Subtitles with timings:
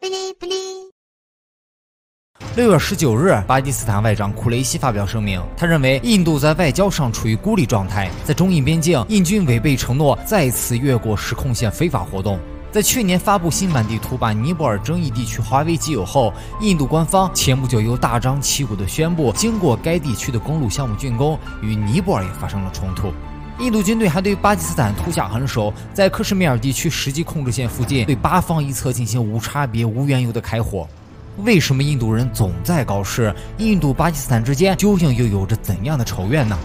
[0.00, 0.54] 哔哩哔哩
[2.56, 12.40] 六月十九日，巴基斯坦外长库雷西发表声明，他认为印度在外交上处于孤立状态，在中印边境，印军违背承诺，再次越过实控线非法活动。
[12.72, 16.32] 在去年发布新版地图，把尼泊尔争议地区划为己有后，
[16.62, 23.12] 印度官方前不久又大张旗鼓地宣布，经过该地区的公路项目竣工，与尼泊尔也发生了冲突。
[23.60, 30.88] 印度军队还对巴基斯坦突下狠手，在克什米尔地区实际控制线附近对巴方一侧进行无差别、无缘由的开火。
[31.44, 33.34] 为什么印度人总在搞事？
[33.58, 36.58] 印度巴基斯坦之间究竟又有着怎样的仇怨呢？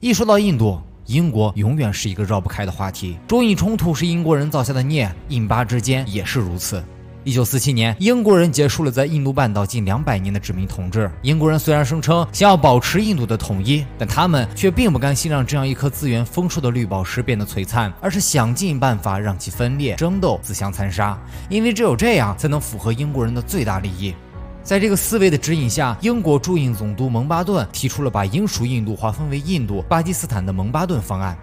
[0.00, 3.16] 一说到印度，英国永远是一个绕不开的话题。
[3.26, 6.84] 中印冲突是英国人造下的孽，印巴之间也是如此。
[7.28, 11.10] 一九四七年，英国人结束了在印度半岛近两百年的殖民统治。
[11.20, 21.18] 英国人虽然声称想要保持印度的统一，但他们却并不甘心让这样一颗资源丰硕的绿宝石变得璀璨，而是想尽办法让其分裂、争斗、自相残杀。
[21.50, 24.14] 因为只有这样，才能符合英国人的最大利益。
[24.62, 31.36] 在这个思维的指引下，英国驻印总督蒙巴顿提出了把英属印度划分为印度、巴基斯坦的蒙巴顿方案。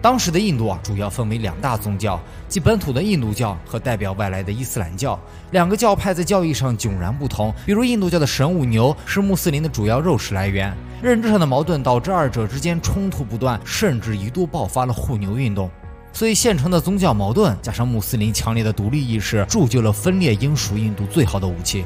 [0.00, 5.18] 当时的印度啊，主要分为两大宗教，即本土的印度教和代表外来的伊斯兰教。
[5.50, 7.52] 两个教派在教义上迥然不同。
[7.66, 15.68] 比如，印度教的神武牛是穆斯林的主要肉食来源，认知上的矛盾导致二者之间冲突不断，甚至一度爆发了护牛运动。
[16.12, 21.84] 所以，现成的宗教矛盾加上穆斯林强烈的独立意识，铸就了分裂英属印度最好的武器。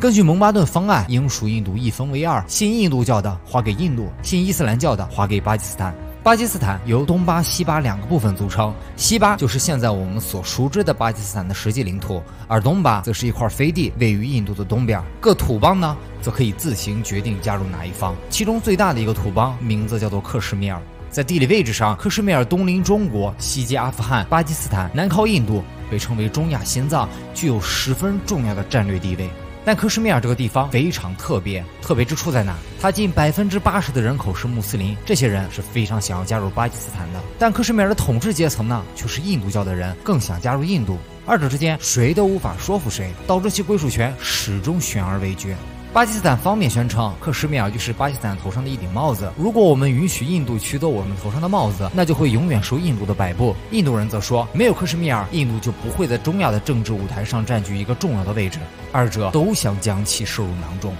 [0.00, 5.94] 根据蒙巴顿方案，英属印度一分为二，信印度教的划给印度，信伊斯兰教的划给巴基斯坦。
[6.24, 14.98] 巴基斯坦由东巴、西巴两个部分组成，西巴就是现在我们所熟知的巴基斯坦的实际领土，而东巴则是一块飞地，位于印度的东边。
[15.20, 18.16] 各土邦呢，则可以自行决定加入哪一方。
[18.30, 29.28] 其中最大的一个土邦名字叫做克什米尔，在地理位置上，克什米尔东临中国，西接阿富汗、巴基斯坦，南靠印度，被称为中亚心脏，具有十分重要的战略地位。
[29.64, 32.54] 但克什米尔这个地方非常特别，特别之处在哪？
[32.80, 37.20] 它近百分之八十的人口是穆斯林，这些人是非常想要加入巴基斯坦的。
[37.38, 40.98] 但克什米尔的统治阶层呢，却是印度教的人，更想加入印度。
[41.26, 45.56] 二者之间谁都无法说服谁，导致其归属权始终悬而未决。
[45.94, 49.32] 巴基斯坦方面宣称，克什米尔就是巴基斯坦头上的一顶帽子。
[49.38, 53.54] 如果我们允许印度取走我们头上的帽子，那就会永远受印度的摆布。
[53.70, 58.58] 印度人则说，没有克什米尔，印度就不会在中亚的政治舞台上占据一个重要的位置。
[58.90, 60.92] 二者都想将其收入囊中。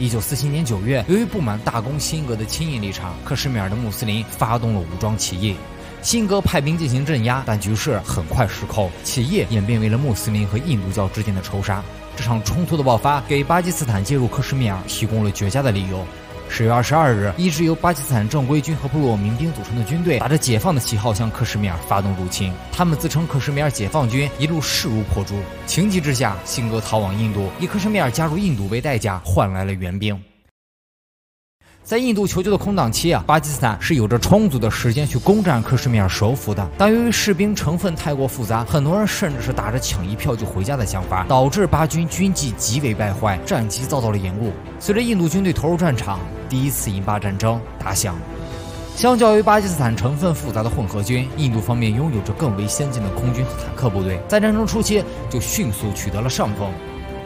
[0.00, 5.54] 一九四七年九月，由于不满大公辛格的亲印立场，克什米尔的穆斯林发动了武装起义。
[6.02, 11.80] 辛格派兵进行镇压，但局势很快失控，起义演变为了穆斯林和印度教之间的仇杀。
[12.16, 16.04] 这场冲突的爆发，给巴基斯坦介入克什米尔提供了绝佳的理由。
[16.48, 22.52] 十月二十二日，一支由巴基斯坦正规军和部落民兵组成的军队，打着解放的旗号向克什米尔发动入侵。
[22.72, 25.34] 他们自称克什米尔解放军，一路势如破竹。
[25.66, 30.18] 情急之下，辛格逃往印度，以克什米尔加入印度为代价，换来了援兵。
[31.86, 36.68] 在印度求救的空档期啊，巴基斯坦是有着充足的时间去攻占克什米尔首府的。
[36.76, 44.52] 但由于士兵成分太过复杂，很多人甚至是打着抢一票就回家的想法，导致巴军军纪极为败坏，战机遭到了延误。
[44.80, 48.16] 随着印度军队投入战场，第一次印巴战争打响。
[48.96, 56.68] 相较于巴基斯坦成分复杂的混合军，印度方面拥有着更为先进的空军和坦克部队，在战争初期就迅速取得了上风。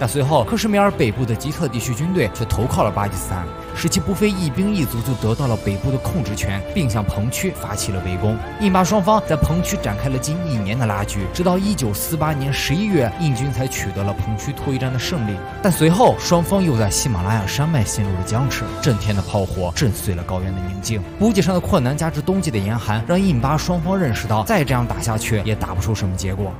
[0.00, 3.46] 但随后，克什米尔北部的吉特地区军队却投靠了巴基斯坦，
[3.76, 8.34] 使其不费一兵一卒就得到了北部的控制权，并向彭区发起了围攻。
[8.60, 15.36] 印巴双方在彭区展开了近一年的拉锯，直到1948年11月，印军才取得了彭区突围战的胜利。
[15.62, 26.50] 但随后，双方又在喜马拉雅山脉陷入了僵持，震天的炮火震碎了高原的宁静，补给上的困难加之冬季的严寒，让印巴双方认识到，再这样打下去也打不出什么结果。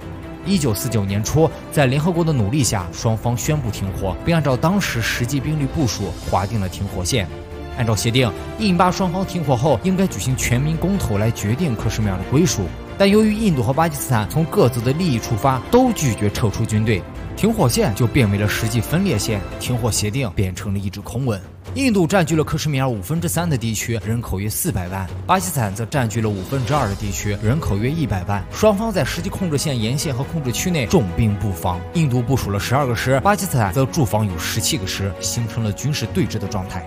[0.47, 7.28] 一九四九年初，在联合国的努力下，双方宣布停火，并按照当时实际兵力部署划定了停火线。
[7.77, 12.62] 按照协定，印巴双方停火后应该举行全民公投来决定克什米尔的归属。
[12.99, 17.03] 但由于印度和巴基斯坦从各自的利益出发，都拒绝撤出军队，
[17.37, 21.41] 停火线就变为了实际分裂线，停火协定变成了一纸空文。
[21.75, 28.44] 印度占据了克什米尔五分之三的地区，人口约四百万；巴基斯坦则占据了五分之二的地区，人口约一百万。
[28.50, 36.84] 双方在实际控制线沿线和控制区内重兵布防，印度部署了十二个师，巴基斯坦则驻防有十七个师，形成了军事对峙的状态。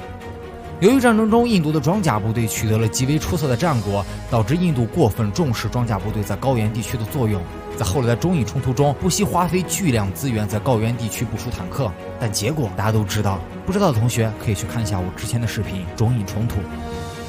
[0.81, 7.41] 由于战争中印度的装甲部队取得了极为出色的战果，导致印度过分重视装甲部队在高原地区的作用。
[7.77, 13.39] 在后来的中印冲突中，不惜花费巨量资源在高原地区部署坦克，但结果大家都知道。
[13.65, 16.55] 不知道的同学可以去看一下我之前的视频《中印冲突》。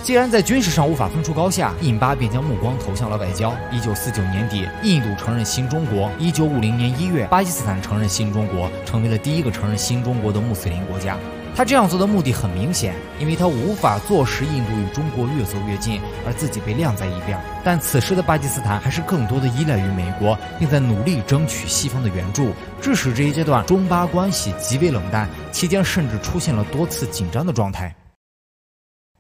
[0.05, 3.55] 既然在军事上无法分出高下，印巴便将目光投向了外交。
[3.73, 11.17] 一九四九年底，印度承认新中国；一九五零年一月，巴基斯坦承认新中国，成为了第一个承认新中国的穆斯林国家。
[11.57, 17.41] 他这样做的目的很明显，因为他无法坐实印度与中国越走越近，而自己被晾在一边。
[17.65, 27.95] 但此时的巴基斯坦还是更多的依赖于美国，并在努力争取西方的援助，致使这一阶段中巴关系极为冷淡，期间甚至出现了多次紧张的状态。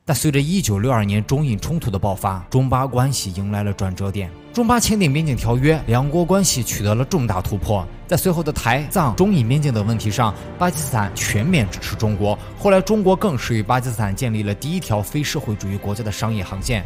[0.06, 4.30] 但随着1962年中印冲突的爆发，中巴关系迎来了转折点。
[4.52, 7.86] 中巴签订边境条约，两国关系取得了重大突破。
[8.06, 12.38] 在随后的台藏、中印边境等问题上，巴基斯坦全面支持中国。
[12.58, 16.84] 后来，中国更是与巴基斯坦建立了第一条非社会主义国家的商业航线。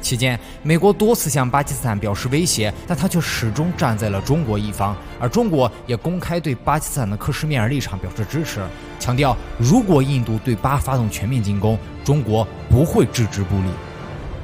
[0.00, 8.60] 期间，美国多次向巴基斯坦表示威胁，但他却始终站在了中国一方，而中国也公开对巴基斯坦的克什米尔立场表示支持，
[8.98, 13.70] 强调如果印度对巴发动全面进攻，中国不会置之不理。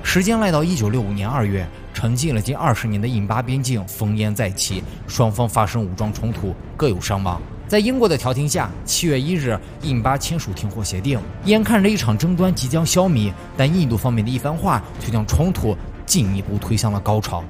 [0.03, 7.43] 时间来到一九六五年二月，沉寂了近二十年的印巴边境烽烟再起，双方发生武装冲突，各有伤亡。
[7.69, 11.19] 在英国的调停下，七月一日，印巴签署停火协定。
[11.47, 15.77] 眼看着一场争端即将消弭，但印度方面的一番话却将冲突
[16.07, 17.43] 进一步推向了高潮。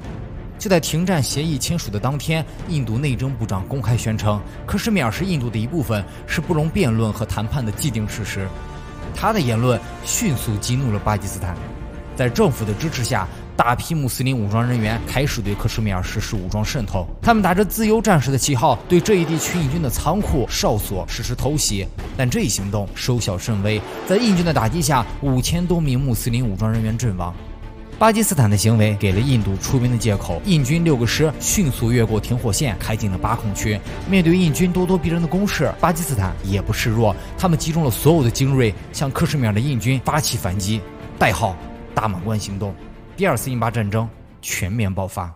[0.58, 8.48] 就在停战协议签署的当天，印度内政部长公开宣称，克什米尔是印度的一部分，是不容辩论和谈判的既定事实。
[9.14, 11.54] 他的言论迅速激怒了巴基斯坦，
[12.16, 13.28] 在政府的支持下。
[13.56, 21.86] 大批穆斯林武装人员开始对克什米尔实施武装渗透，他们打着自由战士的旗号，对这一地区印军的仓库、哨所实施偷袭。
[22.18, 27.34] 但这一行动收效甚微，在印军的打击下，五千多名穆斯林武装人员阵亡。
[27.98, 33.80] 巴基斯坦的行为给了印度出兵的借口，印军六个师迅速越过停火线，开进了巴控区。
[34.06, 40.78] 面对印军咄咄逼人的攻势，巴基斯坦也不示弱，他们集中了所有的精锐，向克什米尔的印军发起反击，
[41.18, 41.56] 代号
[41.96, 42.74] “大满贯行动”。
[43.16, 44.06] 第二次印巴战争
[44.42, 45.34] 全面爆发。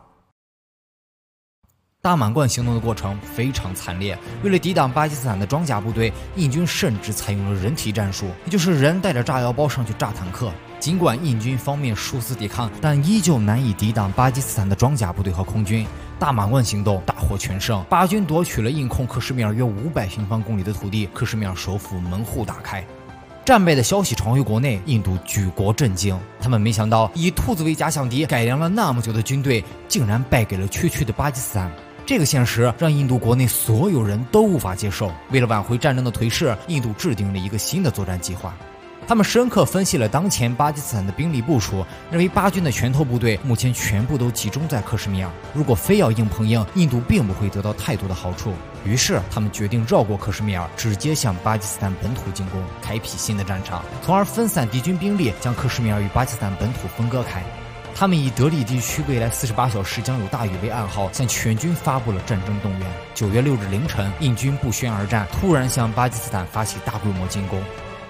[2.03, 4.19] 大满贯行动的过程非常惨烈。
[4.43, 10.53] 为了抵挡巴基斯坦的装甲部队，印军甚至采用了人体战术，也就是人带着炸药包上去炸坦克。
[10.79, 15.87] 尽管印军方面殊死抵抗，但依旧难以抵挡巴基斯坦的装甲部队和空军。
[16.19, 22.87] 大满贯行动大获全胜，巴军夺取了印控克什米尔约五百平方公里的土地，克什米尔首府门户大开。
[23.45, 26.17] 战败的消息传回国内，印度举国震惊。
[26.41, 31.71] 他们没想到，以兔子为假想敌、改良了那么久的军队，竟然败给了区区的巴基斯坦。
[32.07, 35.13] 这个现实让印度国内所有人都无法接受。
[35.31, 38.55] 为了挽回战争的颓势，印度制定了一个新的作战计划。
[39.11, 45.29] 他们深刻分析了当前巴基斯坦的兵力部署，认为巴军的拳头部队目前全部都集中在克什米尔。
[45.53, 48.55] 如果非要硬碰硬，印度并不会得到太多的好处。
[48.85, 57.43] 于是，他们决定绕过克什米尔，直接向巴基斯坦本土进攻，开辟新的战场，从而分散敌军兵力，将克什米尔与巴基斯坦本土分割开。
[57.97, 62.89] 他们以德里地区未来四十八小时将有大雨为暗号，向全军发布了战争动员。
[63.13, 67.61] 九月六日凌晨，印军不宣而战，突然向巴基斯坦发起大规模进攻。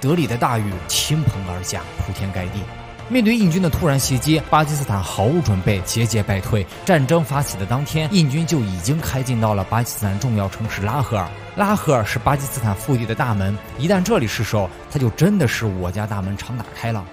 [0.00, 2.60] 德里的大雨倾盆而下，铺天盖地。
[3.08, 6.64] 面对印军的突然袭击，巴基斯坦毫无准备，节节败退。
[6.84, 11.28] 战争发起的当天，印军就已经开进到了巴基斯坦重要城市拉合尔。
[11.56, 17.04] 拉合尔是巴基斯坦腹地的大门，一旦这里失守，它就真的是我家大门常打开了。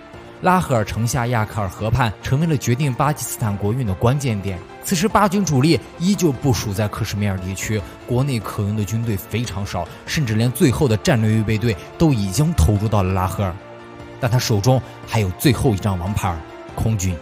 [0.42, 4.60] 拉合尔城下亚克尔河畔成为了决定巴基斯坦国运的关键点。
[4.84, 13.53] 此时，巴军主力依旧部署在克什米尔地区，国内可用的军队非常少，甚至连最后的战略预备队都已经投入到了拉合尔。
[14.20, 16.34] 但他手中还有最后一张王牌——
[16.74, 17.15] 空军。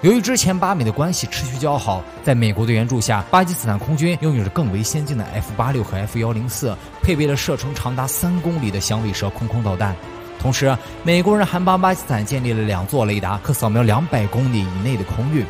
[0.00, 9.96] 由于之前巴美的关系持续较好，在美国的援助下，巴基斯坦空军拥有着更为先进的 F 八六和 F 幺零四，配备了射程长达三公里的响尾蛇空空导弹。
[10.38, 15.44] 同时，美国人还帮巴基斯坦建立了两座雷达，可扫描两百公里以内的空域。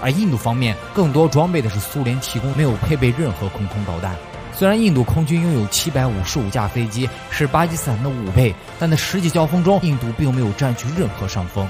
[0.00, 4.16] 而印度方面更多装备的是苏联提供、没有配备任何空空导弹。
[4.54, 11.68] 虽然印度空军拥有七百五十五架飞机，是巴基斯坦的五倍，但在实际交锋中，印度并没有占据任何上风。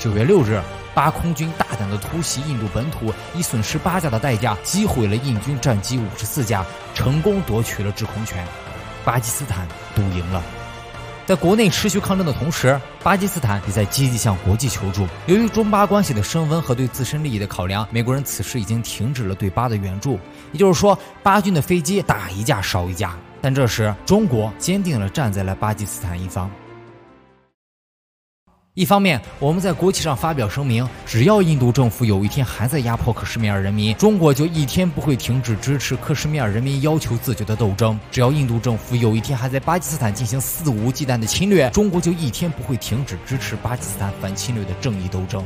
[0.00, 0.60] 九月六日，
[0.94, 8.44] 巴空军大胆地突袭印度本土，以损失八架的代价击毁了印军战机五十四架，成功夺取了制空权。
[9.04, 10.42] 巴基斯坦赌赢了。
[11.28, 15.06] 在国内持续抗争的同时，巴基斯坦也在积极向国际求助。
[15.26, 20.18] 由于中巴关系的升温和对自身利益的考量，美国人此时已经停止了对巴的援助。
[20.52, 23.14] 也就是说，巴军的飞机打一架少一架。
[23.42, 26.50] 但这时，中国坚定了站在了巴基斯坦一方。
[28.78, 45.44] 一方面，我们在国际上发表声明，只要印度政府有一天还在压迫克什米尔人民，中国就一天不会停止支持克什米尔人民要求自决的斗争；只要印度政府有一天还在巴基斯坦进行肆无忌惮的侵略，中国就一天不会停止支持巴基斯坦反侵略的正义斗争。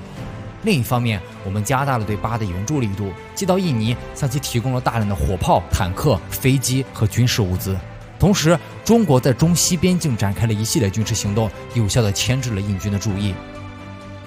[0.64, 7.74] 另一方面，我们加大了对巴的援助力度，寄到印尼，向其提供了大量的火炮、坦克、飞机和军事物资。
[8.22, 13.34] 同时，中国在中西边境展开了一系列军事行动，有效地牵制了印军的注意。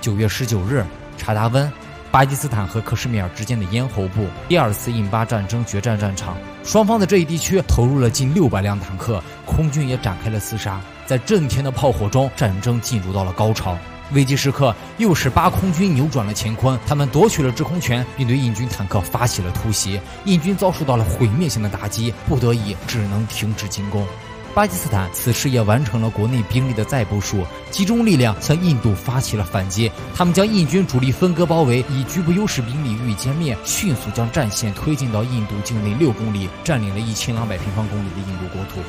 [0.01, 0.85] 九月十九日，
[1.17, 1.71] 查达温，
[2.11, 10.81] 巴基斯坦和克什米尔之间的咽喉部，第二次印巴战争决战战场，双方在这一地区投入了近六百辆坦克，空军也展开了厮杀。
[11.05, 13.77] 在震天的炮火中，战争进入到了高潮。
[14.13, 19.99] 危机时刻，又是巴空军扭转了乾坤，他们夺取了制空权，并对印军坦克发起了突袭。
[20.25, 24.05] 印军遭受到了毁灭性的打击，不得已只能停止进攻。
[24.53, 29.91] 巴基斯坦此时也完成了国内兵力的再部署，集中力量向印度发起了反击。
[30.15, 38.79] 他们将印军主力分割包围，以局部优势兵力予以歼灭，迅速将战线推进到印度境内六公里，占领了一千两百平方公里的印度国土。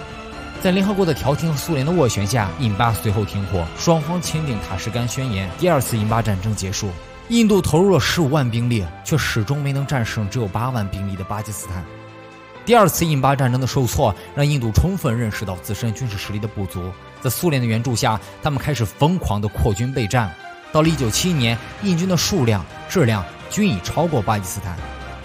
[0.66, 5.48] 在联合国的调停和苏联的斡旋下，印巴随后停火，双方签订塔什干宣言。
[5.60, 6.90] 第二次印巴战争结束，
[7.28, 11.84] 印度投入了十五万兵力，却始终没能战胜只有八万兵力的巴基斯坦。
[12.64, 16.90] 第二次印巴战争的受挫，让印度充分认识到自身军事实力的不足。
[17.20, 20.34] 在苏联的援助下，他们开始疯狂地扩军备战。
[20.72, 24.76] 到了1971年，印军的数量、质量均已超过巴基斯坦，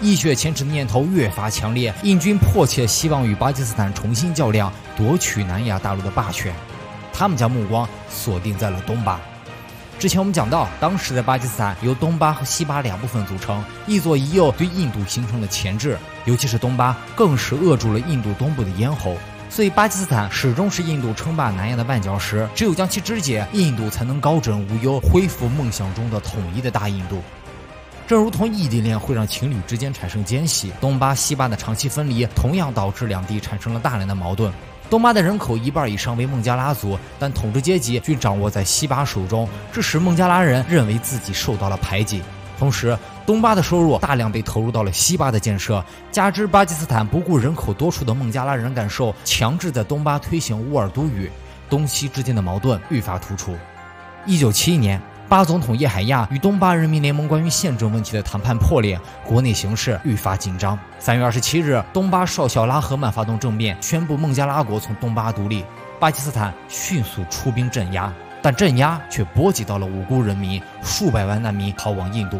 [0.02, 1.94] 一雪前耻的念头越发强烈。
[2.02, 6.52] 印军迫切希望与巴基斯坦重新较量，夺取南亚大陆的霸权。
[7.12, 9.20] 他们将目光锁定在了东巴。
[10.00, 19.16] 之前我们讲到，当时的巴基斯坦由东巴和西巴两部分组成，一左一右对印度形成了钳制，尤其是东巴更是扼住了印度东部的咽喉，
[19.48, 22.48] 所以巴基斯坦始终是印度称霸南亚的绊脚石。
[22.56, 27.22] 只有将其肢解，印度才能高枕无忧，恢复梦想中的统一的大印度。
[28.12, 34.52] 正如同异地恋会让情侣之间产生间隙，东巴西巴的长期分离同样导致两地产生了大量的矛盾。
[34.90, 42.20] 东巴的人口一半以上为孟加拉族，但统治阶级均掌握在西巴手中，致使孟加拉人认为自己受到了排挤。
[42.58, 51.30] 同时，东巴的收入大量被投入到了西巴的建设，加之巴基斯坦不顾人口多数的孟加拉人感受，强制在东巴推行乌尔都语，
[51.70, 53.56] 东西之间的矛盾愈发突出。
[54.26, 55.00] 一九七一年。
[55.32, 60.78] 巴总统叶海亚与东巴人民联盟关于宪政问题的谈判破裂，国内形势愈发紧张。
[60.98, 65.64] 三月二十七日，东巴少校拉赫曼发动政变，宣布孟加拉国从东巴独立。
[65.98, 68.12] 巴基斯坦迅速出兵镇压，
[68.42, 72.38] 但镇压却波及到了无辜人民，数百万难民逃往印度。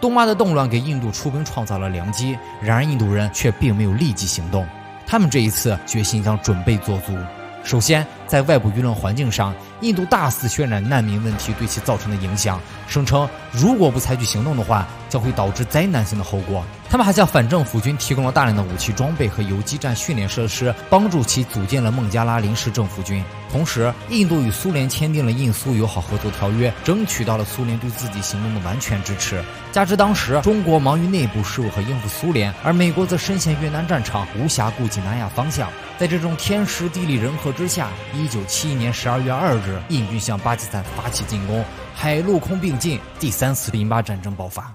[0.00, 4.66] 东巴的动乱给印度出兵创造了良机，然而印度人却并没有立即行动，
[5.06, 7.14] 他们这一次决心将准备做足。
[7.62, 9.52] 首先，在外部舆论环境上。
[9.80, 16.62] 印度大肆渲染难民问题对其造成的影响，声称如果不采取行动的话，将会导致灾难性的后果。
[16.90, 23.24] 他们还向反政府军提供了大量的武器装备和游击战训练设施，帮助其组建了孟加拉临时政府军。
[23.50, 29.42] 同时，印度与苏联签订了印苏友好合作条约，争取到了苏联对自己行动的完全支持。
[29.72, 35.70] 加之当时中国忙于内部事务和应付苏联，而美国则深陷越南战场，无暇顾及南亚方向。
[35.96, 37.88] 在这种天时地利人和之下，
[38.20, 39.80] 一九七一年十二月二日。
[39.88, 44.74] 印军向巴基斯坦发起进攻，海陆空并进，第三次印巴战争爆发。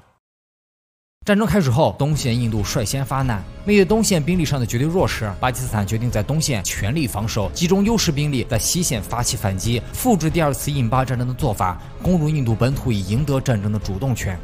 [1.25, 14.39] 战争开始后，东线印度率先发难，面对东线兵力上的绝对弱势，巴基斯坦决定在东线全力防守，集中优势兵力在西线发起反击，复制第二次印巴战争的做法，攻入印度本土，以赢得战争的主动权。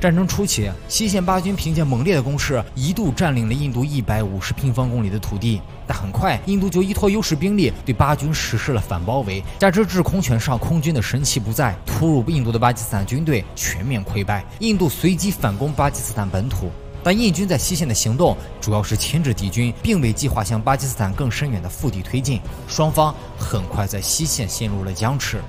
[0.00, 5.60] 战争初期，西线巴军凭借猛烈的攻势，一度占领了印度一百五十平方公里的土地。
[5.88, 14.44] 但很快，印度就依托优势兵力对巴军实施了反包围，加之制空权上空军的神器不在，突入印度的巴基斯坦军队全面溃败。
[14.60, 16.70] 印度随即反攻巴基斯坦本土，
[17.02, 22.40] 但印军在西线的行动主要是牵制敌军，并未计划向巴基斯坦更深远的腹地推进。
[22.68, 25.40] 双方很快在西线陷入了僵持。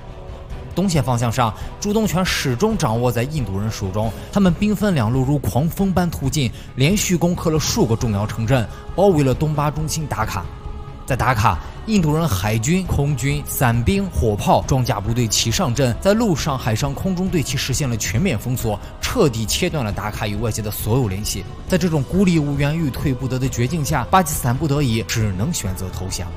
[0.74, 4.12] 东线方向上，主动权始终掌握在印度人手中。
[4.32, 10.44] 他们兵分两路，如狂风般突进，连续攻克了数个重要城镇，包围了东巴中心达卡。
[11.06, 21.44] 在达卡，印度人海军、空军、伞兵、火炮、装甲部队齐上阵，在陆上、海上、空中对其实现了全面封锁，彻底切断了达卡与外界的所有联系。
[21.66, 26.28] 在这种孤立无援、欲退不得的绝境下，巴基斯坦不得已只能选择投降。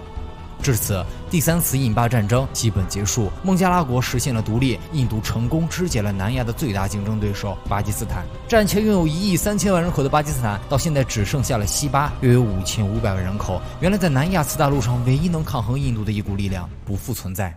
[0.64, 8.24] 至此，第三次印巴战争基本结束，孟加拉国实现了独立，印度成功肢解了南亚的最大竞争对手巴基斯坦。
[8.48, 13.62] 战前拥有一亿三千万人口的巴基斯坦，到现在只剩下了西巴，约有五千五百万人口。
[13.82, 17.54] 原来，在南亚次大陆上唯一能抗衡印度的一股力量不复存在。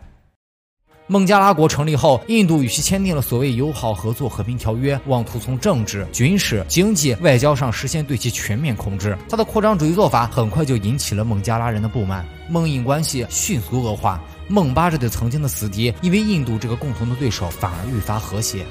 [1.09, 9.17] 孟加拉国成立后，印度与其签订了所谓友好合作和平条约，妄图从政治、军事、经济、外交上实现对其全面控制。
[9.29, 14.21] 他的扩张主义做法很快就引起了孟加拉人的不满，孟印关系迅速恶化。
[14.49, 18.67] 孟巴这对曾经的死敌，因为印度这个共同的对手，反而愈发和谐。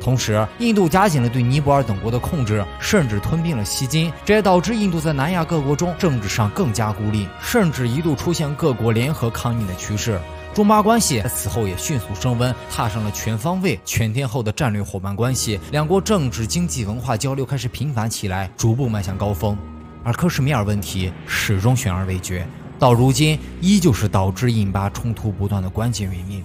[0.00, 10.20] 同时，印度加紧了对尼泊尔等国的控制，甚至吞并了锡金，这也导致印度在南亚各国中政治上更加孤立，甚至一度出现各国联合抗议的趋势。
[10.56, 15.60] 中巴关系在此后也迅速升温，踏上了全方位、全天候的战略伙伴关系。
[15.70, 19.54] 两国政治、经济、文化交流开始频繁起来，逐步迈向高峰。
[20.02, 22.48] 而克什米尔问题始终悬而未决，
[22.78, 26.42] 到如今依旧是导致印巴冲突不断的关键原因。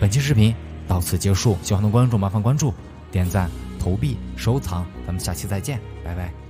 [0.00, 0.52] 本期视频
[0.88, 2.74] 到此结束，喜欢的观众麻烦关注、
[3.12, 3.48] 点赞、
[3.78, 6.41] 投币、收藏，咱们下期再见，拜拜。